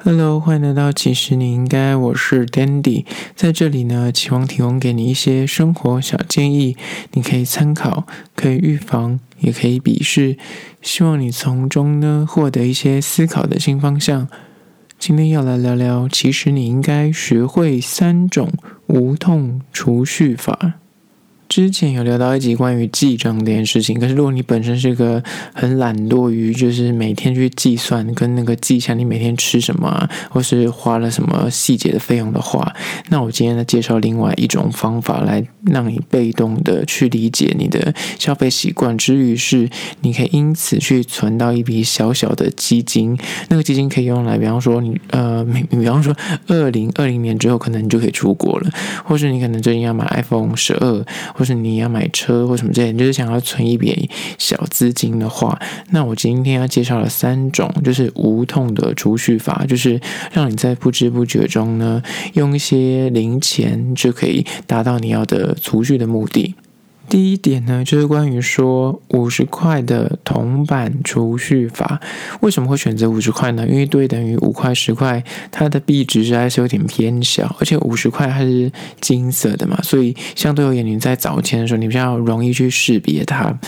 [0.00, 3.04] Hello，欢迎来到其实你应该，我是 Dandy，
[3.34, 6.76] 在这里呢，期望提供给你一些生活小建议，
[7.14, 8.06] 你可以参考，
[8.36, 10.38] 可以预防，也可以鄙视，
[10.80, 14.28] 希望你从中呢获得一些思考的新方向。
[15.00, 18.52] 今天要来聊聊，其实你应该学会三种
[18.86, 20.74] 无痛储蓄法。
[21.58, 25.20] 之前有聊到一集关于记账这件事情，可是如果你本身是个
[25.52, 32.72] 很懒惰于就是每天去计算跟那个记下你每天吃什么啊，或是花了什么细节的费用的话，
[33.08, 39.68] 那我今天来介绍另外一种方法，来让你被动的去理解你的消费习惯之余，是
[40.02, 46.14] 你可以因此去存到一笔小小的基金，那个基金可以用来，比方说你呃，比方说
[46.46, 48.70] 二零二零年之后可能你就可以出国了，
[49.04, 51.04] 或是你可能最近要买 iPhone 十二。
[51.34, 55.58] 或是你要买车或什么之类，你就是想要存一笔小资金的话，
[55.90, 59.98] 那我今天要介绍了三种就是无痛的储蓄法，就是
[60.32, 62.02] 让你在不知不觉中呢，
[62.34, 66.54] 用一些零钱就可以达到你要的储蓄的目的。
[67.08, 72.00] 第一点呢，就是关于说五十块的铜板储蓄法，
[72.40, 73.66] 为什么会选择五十块呢？
[73.66, 78.70] 因为对等于五块、十块，它的币值实在是有点偏小，而且五十块它是
[79.00, 83.58] 金色的嘛，所以相对而言，你在找钱的时候，你比较容易去识别它。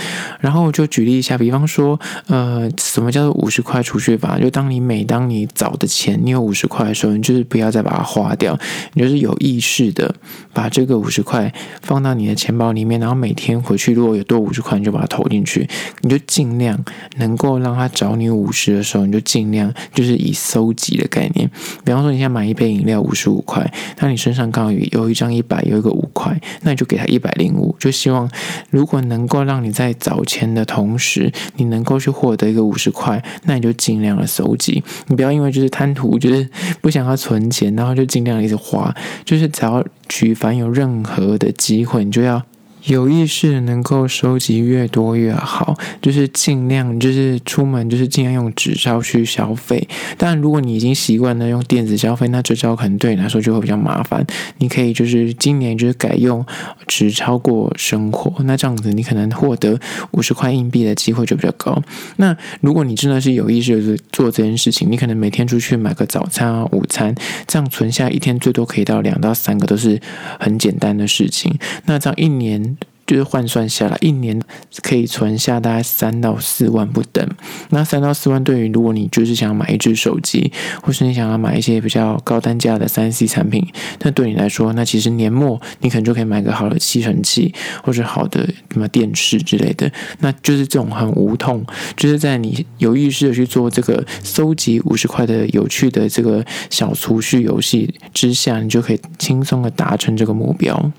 [0.41, 4.39] 然后就举例一下，比方说，呃，什么叫做五十块储蓄法？
[4.39, 8.59] 就当你每当你找的钱，你有五十块的时候，你就是不要再把它花掉，
[8.93, 10.15] 你就是有意识的
[10.53, 15.65] 把这个五十块放到你的钱包里面，然后每每天回去，如果有多五十块，你就把它投进去。
[16.01, 16.77] 你就尽量
[17.19, 21.49] 能够让他找你五十的时候，你就尽量就是以搜集的概念。
[21.85, 27.73] 比方说，你现在买一杯饮料五十五块，那你身上刚好有一张一百，有一个五块，那你就给他一百零五。
[27.79, 28.29] 就希望
[28.69, 34.83] 如果能够让你在找钱的同时，你能够去获得一个五十块，那你就尽量的搜集。
[35.07, 36.49] 你不要因为就是贪图，就是
[36.81, 38.93] 不想要存钱，然后就尽量一直花。
[39.25, 42.45] 就是只要举凡有任何的机会，你就要。
[42.85, 49.87] 有意识能够收集越多越好，就是尽量就是出门就是尽量用纸钞去消费。
[50.17, 54.27] 当然，如果你已经习惯了用电子消费，那这招可能对你来说就会比较麻烦。
[54.59, 56.45] 你可以就是今年就是改用
[56.87, 59.79] 纸钞过生活，那这样子你可能获得
[60.13, 61.83] 五十块硬币的机会就比较高。
[62.17, 67.15] 那如果你真的是有意识的做这件事情，你可能每天出去买个早餐啊、午餐，
[67.47, 70.01] 这样存下一天最多可以到两到三个，都是
[70.39, 71.55] 很简单的事情。
[71.85, 72.77] 那这样一年。
[73.11, 74.41] 就是换算下来，一年
[74.85, 77.29] 可以存下大概三到四万不等。
[77.71, 83.67] 那三到四万，对于如果你就是想要买一支手机，或是你想要买一些比较高单价的三 C 产品，
[84.03, 89.91] 那对你来说，那其实年末你可能就可以买个好的吸尘器，或者好的什么电视之类的。
[90.21, 91.67] 那就是这种很无痛，
[91.97, 100.93] 就是在你有意识的去做这个收集五十块的有趣的这个小储蓄游戏之下，你就可以轻松的达成这个目标。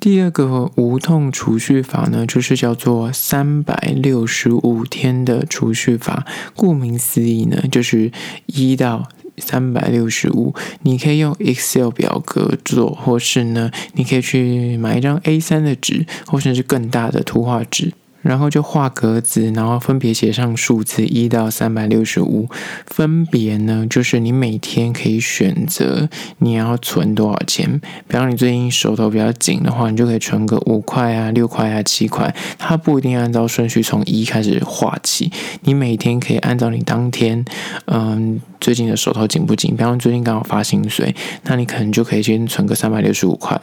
[0.00, 6.24] 第二个无痛储蓄法呢，就是叫做三百六十五天的储蓄法。
[6.54, 8.12] 顾名思义呢，就是
[8.46, 10.54] 一到三百六十五。
[10.82, 17.92] 你可以用 Excel 表格做，或是呢，你可以去买一张 A 三的纸，或者是更大的图画纸。
[18.22, 22.48] 然后就画格子，然后分别写上数字一到三百六十五，
[22.86, 26.08] 分别呢就是你每天可以选择
[26.38, 27.80] 你要存多少钱。
[28.06, 32.34] 比方你最近手头比较紧的话，你就可以存个五块啊、六块啊、七块。
[32.58, 37.44] 它不一定按照顺序从一开始画起，你每天可以按照你当天，
[37.86, 38.40] 嗯。
[38.60, 39.76] 最近的手头紧不紧？
[39.76, 41.14] 比方最近刚好发薪水，
[41.44, 43.58] 那你可能就可以先存个三百六十五块。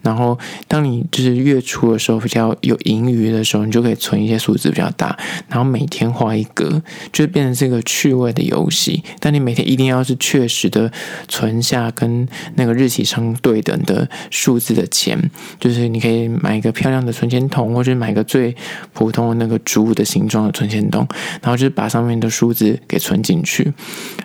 [0.00, 5.14] 然后，当你就是月初的时候比较有盈余的时候，你就可以存一些数字比较大。
[5.48, 6.82] 然后每天画一格，
[7.12, 9.02] 就变成这个趣味的游戏。
[9.20, 10.90] 但你每天一定要是确实的
[11.28, 15.18] 存下跟那个日期相对等的数字的钱。
[15.60, 18.54] 就是你可以买一个漂亮的存钱筒，或者买个最
[18.92, 21.06] 普通的那个猪的形状的存钱筒，
[21.42, 23.72] 然后就是把上面的数字给存进去。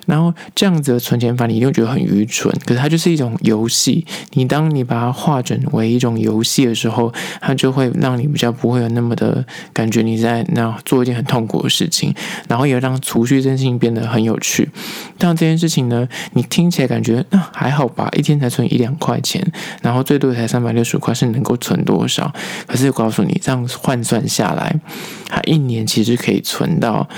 [0.06, 2.54] 然后这样子的存钱法，你一定觉得很愚蠢。
[2.64, 4.06] 可是它就是一种游戏。
[4.32, 12.14] 你当你把它化整为一种游戏的时候，它就会让你比较不会有那么的感觉你在那做一件很痛苦的事情。
[12.48, 14.68] 然后也让储蓄这件事情变得很有趣。
[15.18, 19.44] 但这件事情呢，你听起来感觉那还好吧，一天才存一两块钱，
[19.82, 22.32] 然后最多才三百六十块，是能够存多少？
[22.66, 24.78] 可是我告诉你，这样换算下来，
[25.28, 27.08] 它一年其实可以存到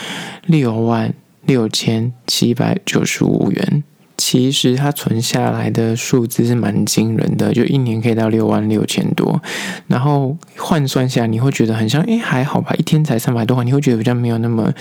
[0.47, 1.13] 六万。
[1.47, 3.85] 六千七百九十五元，
[4.17, 9.41] 其实它存下来的数字是蛮惊人的，就一年可以到六万六千多。
[9.87, 14.73] 然后换算下来，你会觉得很像，诶，还好吧，一天才三百多块，你会觉得比较没有那么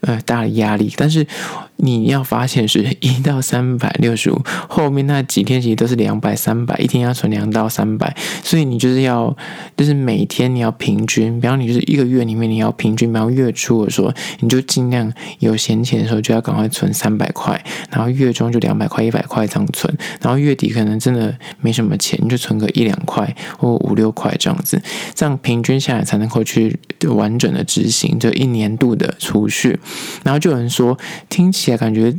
[0.00, 0.92] 呃大的压力。
[0.96, 1.26] 但是
[1.78, 9.36] 你要发现是一到三百六十五，后面那几天其实都是两百、三百，一天要存两到三百，所以你就是要，
[9.76, 24.80] 就是每天你要平均，比方你就是一个月里面你要平均，比方月初的时候，你就尽量有闲钱的时候就要赶快存三百块，然后月中就两百块、一百块这样存，然后月底可能真的没什么钱，你就存个一两块或五六块这样子，
[25.14, 26.78] 这样平均下来才能够去
[27.08, 29.78] 完整的执行这一年度的储蓄。
[30.24, 30.96] 然后就有人说，
[31.28, 32.14] 听起感觉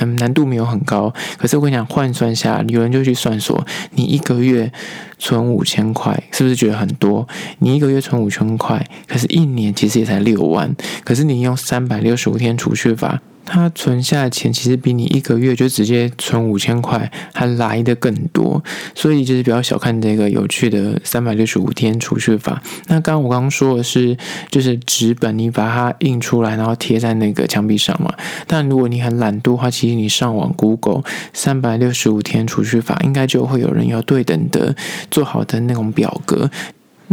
[0.00, 4.72] 嗯难度没有很高，可是我跟你讲，换算下，有人就去算说，你一个月
[5.18, 7.28] 存五千块，是不是觉得很多？
[7.58, 10.74] 你一个月存五千块，可是一年其实也才六万，
[11.04, 13.20] 可是你用三百六十五天储蓄法。
[13.52, 18.64] 他存下的钱其实比你一个月就直接存五千块还来的更多，
[18.94, 22.62] 所以就是比较小看这个有趣的三百六十五天储蓄法。
[22.86, 24.16] 那刚刚我刚刚说的是，
[24.50, 28.10] 就是纸本你把它印出来，然后贴在那个墙壁上嘛。
[28.46, 31.02] 但如果你很懒惰的话，其实你上网 Google
[31.34, 34.74] 三百六十五天储蓄法，应该就会有人有对等的
[35.10, 36.50] 做好的那种表格。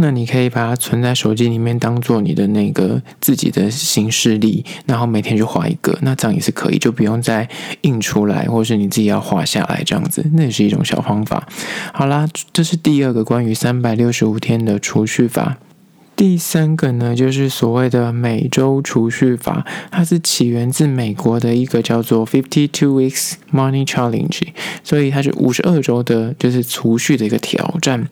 [0.02, 7.46] 那你可以把它存在手机里面，当做你的那个自己的行事历，然后每天就画一个，那这样也是可以，就不用再
[7.82, 11.46] 印出来，或是你自己要画下来这样子，那也是一种小方法。
[11.92, 15.58] 好啦，这是第二个关于三百六十五天的储蓄法。
[16.16, 24.48] 第三个呢，就是所谓的每周储蓄法，它是起源自美国的一个叫做 Fifty Two Weeks Money Challenge，
[24.82, 28.08] 所以它是五十二周的，就是储蓄的一个挑战。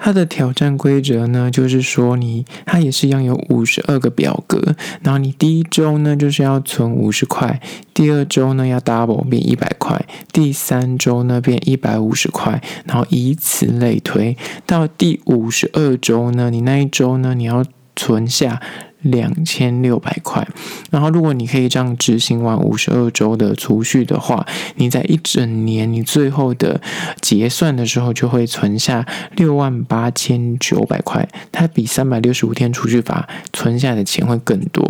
[0.00, 7.60] 它的挑战规则呢，就是说你它也是一样有五十二个表格，然后你第一周呢就是要存五十块，
[7.92, 17.64] 第二周呢要 double 变一百块，第三周呢变一百五十块，然后以此类推，到第五十二周呢，你那一周呢你要
[17.94, 18.60] 存下。
[19.02, 20.46] 两千六百块，
[20.90, 26.80] 然后如果你可以这样执行完五十二周的储蓄的话，你在一整年你最后的
[27.20, 29.06] 结算的时候就会存下
[29.36, 34.86] 六万八千九百块，它比三百六十五天储蓄法存下的钱会更多。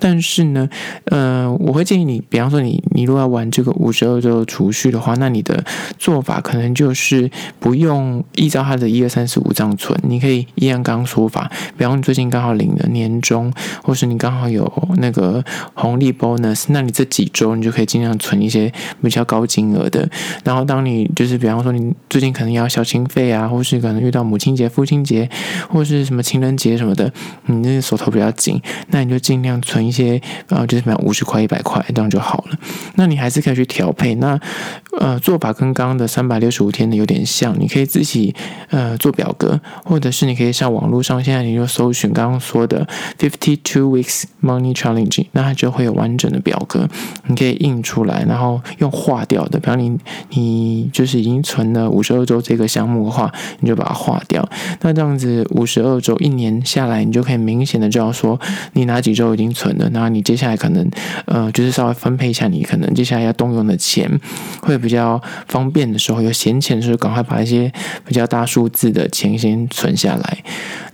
[0.00, 0.68] 但是呢，
[1.04, 5.64] 呃，我会建议你，比方说你你如果要玩这个五十二周储蓄的话，那你的
[5.98, 7.30] 做法可能就是
[7.60, 13.51] 不用依照它的一二三四五这样存，你可以一样刚刚说法，比方你最近刚好领了年终。
[13.82, 15.42] 或是你刚好有那个
[15.74, 18.72] 红利 bonus，那你这几周你就可以尽量存一些
[19.02, 20.08] 比较高金额的。
[20.44, 25.28] 然后当你就是比方说你最近可能要孝亲费啊，或是可能遇到母亲节、父亲节，
[25.68, 27.12] 或是什么情人节什么的，
[27.46, 32.56] 你那个手头比较紧，那你就尽量存一些，呃，就是比方五十块、一百块这样就好了。
[32.94, 34.14] 那你还是可以去调配。
[34.16, 34.38] 那
[34.98, 38.34] 呃做法跟刚刚的三百六十五天的有点像，你可以自己
[38.70, 42.86] 呃做表格，或者是你可以上网络上，现在你就搜寻刚刚说的
[43.18, 43.41] fifty。
[43.42, 46.88] T two weeks money challenge，那它就会有完整的表格，
[47.26, 49.58] 你可以印出来，然后用划掉的。
[49.58, 49.98] 比方你
[50.30, 54.48] 你就是已经存了五十二周这个项目的话，你就把它划掉。
[54.82, 58.40] 那这样子五十二周一年下来，你就可以明显的知道说
[58.74, 60.88] 你哪几周已经存了，那你接下来可能
[61.24, 64.08] 呃就是稍微分配一下，你可能接下来要动用的钱
[64.60, 67.72] 会比较方便的时候，有闲钱的时候，赶快把一些
[68.06, 70.38] 比较大数字的钱先存下来。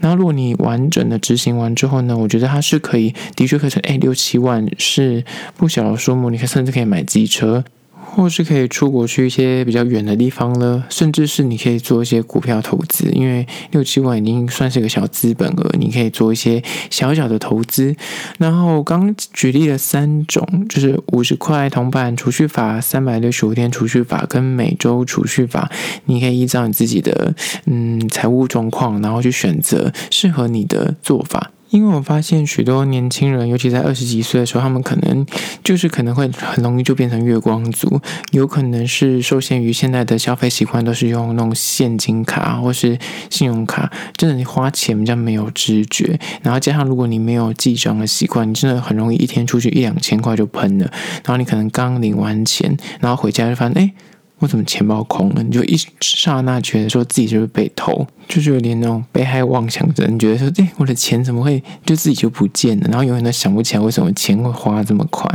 [0.01, 2.38] 那如果你完整的执行完之后呢，我觉得。
[2.39, 5.25] 觉得它是可以，的确可以存，哎，六七万是
[5.57, 7.65] 不小的数目，你可甚至可以买机车，
[7.95, 17.95] 或是可以出国去一些比较远的地方了，甚至是你可以做一些股票投资，因为六七万已经算是一个小资本额，你可以做一些小小的投资。
[18.39, 25.71] 然后刚举例了三种，就是五十块铜板储蓄法、三百六十五天储蓄法跟每周储蓄法，
[26.07, 27.35] 你可以依照你自己的
[27.67, 31.53] 嗯财务状况，然后去选择适合你的做法。
[31.71, 35.27] 因为我发现许多年轻人，尤其在二十几岁的时候，他们可能
[35.63, 38.01] 就是可能会很容易就变成月光族，
[38.33, 42.99] 有可能是受限于现在的消费习惯都是用那种现金卡或是
[43.29, 50.91] 信用卡，真的你花钱比较没有知觉，然后加上如果你没有记账的习惯，你真的很容易一天出去一两千块就喷了，
[51.25, 53.83] 然后你可能刚领完钱，然后回家就发现哎。
[53.83, 53.95] 诶
[54.39, 55.43] 我怎么钱包空了？
[55.43, 60.15] 你就一刹那觉得说自己就是被偷，就是有点那种被害妄想症。
[60.15, 62.87] 你觉得说，哎，我的钱怎么会就自己就不见了？
[62.89, 65.29] 然后永远都想不起来为什么钱会花这么快。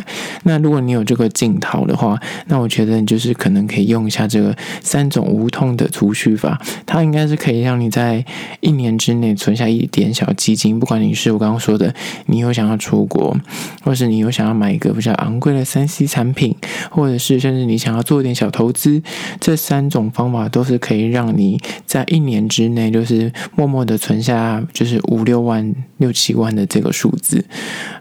[0.44, 2.18] 那如果你有这个镜头的话，
[2.48, 8.26] 那我觉得你就是可能可以用一下这个三种无痛的储蓄法，它应该是可以让你在
[8.62, 10.80] 一年之内存下一点小基金。
[10.80, 11.94] 不管你是我刚刚说的，
[12.28, 13.36] 你有想要出国，
[13.84, 16.56] 或是你有想要买一个比较昂贵的三 C 产品，
[16.90, 18.93] 或者是甚至你想要做一点小投资。
[19.40, 27.46] 这三种方法都是可以让你在一年之内，就是默默的存下，就是五六万、六七万的这个数字。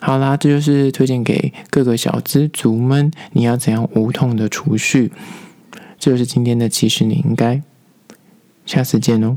[0.01, 5.13] 好啦，这就是推荐给各个小资族们，你要怎样无痛的储蓄。
[5.99, 7.63] 这就是今天的，其实你应该，
[8.67, 9.37] 下次见哦。